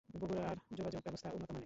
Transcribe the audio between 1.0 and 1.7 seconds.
ব্যবস্থা উন্নত মানের।